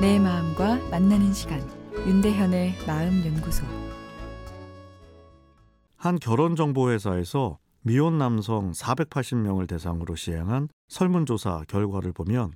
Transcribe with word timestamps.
내 0.00 0.18
마음과 0.18 0.90
만나는 0.90 1.32
시간 1.32 1.60
윤대현의 2.04 2.78
마음 2.84 3.24
연구소 3.24 3.64
한 5.96 6.18
결혼 6.18 6.56
정보 6.56 6.90
회사에서 6.90 7.58
미혼 7.82 8.18
남성 8.18 8.72
480명을 8.72 9.68
대상으로 9.68 10.16
시행한 10.16 10.68
설문조사 10.88 11.66
결과를 11.68 12.12
보면 12.12 12.54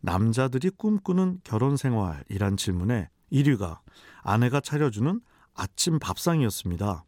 남자들이 0.00 0.70
꿈꾸는 0.70 1.38
결혼 1.44 1.76
생활이란 1.76 2.56
질문에 2.56 3.08
1위가 3.30 3.78
아내가 4.22 4.60
차려주는 4.60 5.20
아침 5.54 6.00
밥상이었습니다. 6.00 7.04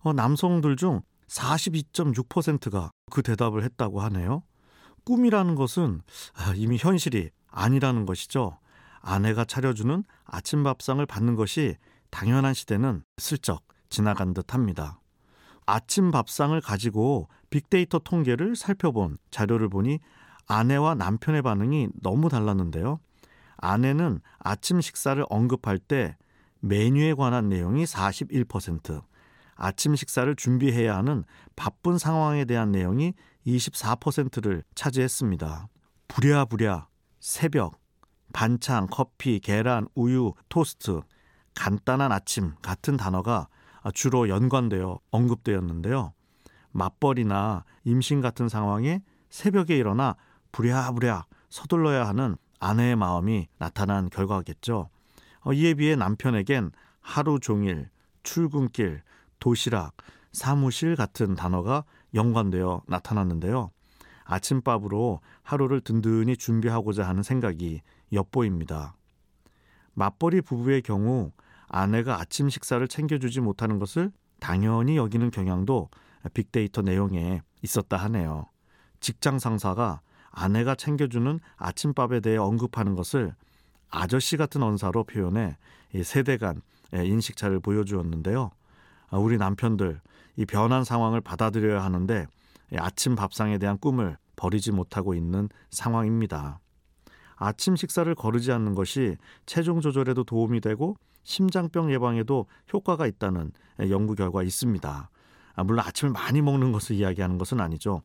어, 0.00 0.12
남성들 0.14 0.76
중 0.76 1.02
42.6%가 1.28 2.90
그 3.10 3.22
대답을 3.22 3.64
했다고 3.64 4.00
하네요. 4.00 4.44
꿈이라는 5.04 5.56
것은 5.56 6.00
아, 6.32 6.54
이미 6.56 6.78
현실이 6.78 7.28
아니라는 7.50 8.06
것이죠. 8.06 8.58
아내가 9.04 9.44
차려주는 9.44 10.02
아침 10.24 10.62
밥상을 10.62 11.04
받는 11.04 11.36
것이 11.36 11.76
당연한 12.10 12.54
시대는 12.54 13.02
슬쩍 13.18 13.62
지나간 13.90 14.32
듯 14.32 14.54
합니다. 14.54 14.98
아침 15.66 16.10
밥상을 16.10 16.58
가지고 16.60 17.28
빅데이터 17.50 17.98
통계를 17.98 18.56
살펴본 18.56 19.18
자료를 19.30 19.68
보니 19.68 19.98
아내와 20.46 20.94
남편의 20.94 21.42
반응이 21.42 21.88
너무 22.02 22.28
달랐는데요. 22.28 22.98
아내는 23.56 24.20
아침 24.38 24.80
식사를 24.80 25.22
언급할 25.28 25.78
때 25.78 26.16
메뉴에 26.60 27.14
관한 27.14 27.48
내용이 27.48 27.84
41%, 27.84 29.02
아침 29.54 29.94
식사를 29.94 30.34
준비해야 30.34 30.96
하는 30.96 31.24
바쁜 31.56 31.98
상황에 31.98 32.44
대한 32.46 32.72
내용이 32.72 33.12
24%를 33.46 34.64
차지했습니다. 34.74 35.68
부랴부랴, 36.08 36.88
새벽, 37.20 37.83
반찬, 38.34 38.88
커피, 38.88 39.38
계란, 39.38 39.86
우유, 39.94 40.34
토스트, 40.50 41.00
간단한 41.54 42.10
아침 42.12 42.52
같은 42.60 42.96
단어가 42.96 43.48
주로 43.94 44.28
연관되어 44.28 44.98
언급되었는데요. 45.10 46.12
맞벌이나 46.72 47.64
임신 47.84 48.20
같은 48.20 48.48
상황에 48.48 49.02
새벽에 49.30 49.76
일어나 49.76 50.16
부랴부랴 50.50 51.26
서둘러야 51.48 52.06
하는 52.08 52.36
아내의 52.58 52.96
마음이 52.96 53.46
나타난 53.58 54.10
결과겠죠. 54.10 54.90
어, 55.42 55.52
이에 55.52 55.74
비해 55.74 55.94
남편에겐 55.94 56.72
하루 57.00 57.38
종일, 57.38 57.88
출근길, 58.24 59.02
도시락, 59.38 59.92
사무실 60.32 60.96
같은 60.96 61.36
단어가 61.36 61.84
연관되어 62.14 62.82
나타났는데요. 62.88 63.70
아침밥으로 64.24 65.20
하루를 65.42 65.80
든든히 65.80 66.36
준비하고자 66.36 67.06
하는 67.06 67.22
생각이 67.22 67.82
엿보입니다. 68.12 68.96
맞벌이 69.94 70.40
부부의 70.40 70.82
경우 70.82 71.32
아내가 71.68 72.20
아침 72.20 72.48
식사를 72.48 72.86
챙겨주지 72.88 73.40
못하는 73.40 73.78
것을 73.78 74.10
당연히 74.40 74.96
여기는 74.96 75.30
경향도 75.30 75.88
빅데이터 76.32 76.82
내용에 76.82 77.42
있었다 77.62 77.96
하네요. 77.96 78.46
직장 79.00 79.38
상사가 79.38 80.00
아내가 80.30 80.74
챙겨주는 80.74 81.38
아침밥에 81.56 82.20
대해 82.20 82.36
언급하는 82.36 82.94
것을 82.94 83.34
아저씨 83.90 84.36
같은 84.36 84.62
언사로 84.62 85.04
표현해 85.04 85.56
세대 86.02 86.36
간 86.36 86.60
인식차를 86.92 87.60
보여주었는데요. 87.60 88.50
아, 89.08 89.18
우리 89.18 89.36
남편들 89.38 90.00
이 90.36 90.44
변한 90.44 90.82
상황을 90.82 91.20
받아들여야 91.20 91.84
하는데 91.84 92.26
아침 92.76 93.14
밥상에 93.14 93.58
대한 93.58 93.78
꿈을 93.78 94.16
버리지 94.36 94.72
못하고 94.72 95.14
있는 95.14 95.48
상황입니다. 95.70 96.60
아침 97.36 97.76
식사를 97.76 98.12
거르지 98.14 98.52
않는 98.52 98.74
것이 98.74 99.16
체중 99.46 99.80
조절에도 99.80 100.24
도움이 100.24 100.60
되고 100.60 100.96
심장병 101.24 101.92
예방에도 101.92 102.46
효과가 102.72 103.06
있다는 103.06 103.52
연구 103.90 104.14
결과 104.14 104.42
있습니다. 104.42 105.10
아, 105.56 105.64
물론 105.64 105.84
아침을 105.86 106.12
많이 106.12 106.42
먹는 106.42 106.72
것을 106.72 106.96
이야기하는 106.96 107.38
것은 107.38 107.60
아니죠. 107.60 108.02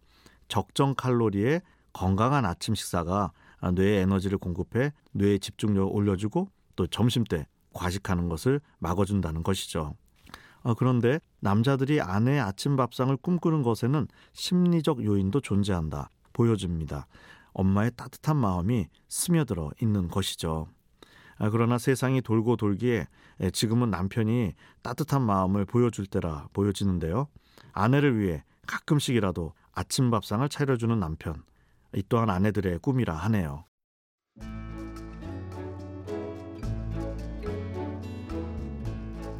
적정 0.47 0.95
칼로리의 0.95 1.61
건강한 1.93 2.45
아침 2.45 2.75
식사가 2.75 3.31
뇌에 3.73 4.01
에너지를 4.01 4.37
공급해 4.37 4.93
뇌의 5.11 5.39
집중력을 5.39 5.91
올려주고 5.91 6.47
또 6.75 6.87
점심 6.87 7.23
때 7.23 7.45
과식하는 7.73 8.29
것을 8.29 8.61
막아준다는 8.79 9.43
것이죠. 9.43 9.95
어, 10.61 10.73
그런데 10.73 11.19
남자들이 11.39 12.01
아내의 12.01 12.39
아침 12.39 12.75
밥상을 12.75 13.15
꿈꾸는 13.17 13.63
것에는 13.63 14.07
심리적 14.33 15.05
요인도 15.05 15.41
존재한다 15.41 16.09
보여줍니다. 16.33 17.07
엄마의 17.53 17.91
따뜻한 17.95 18.37
마음이 18.37 18.87
스며들어 19.07 19.71
있는 19.81 20.07
것이죠. 20.07 20.67
아, 21.37 21.49
그러나 21.49 21.77
세상이 21.77 22.21
돌고 22.21 22.57
돌기에 22.57 23.07
지금은 23.53 23.89
남편이 23.89 24.53
따뜻한 24.81 25.21
마음을 25.21 25.65
보여줄 25.65 26.05
때라 26.05 26.47
보여지는데요. 26.53 27.27
아내를 27.71 28.19
위해 28.19 28.43
가끔씩이라도 28.67 29.53
아침 29.71 30.11
밥상을 30.11 30.47
차려주는 30.47 30.99
남편. 30.99 31.43
이 31.95 32.03
또한 32.07 32.29
아내들의 32.29 32.79
꿈이라 32.79 33.15
하네요. 33.15 33.65